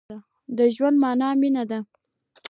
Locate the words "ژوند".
0.75-0.97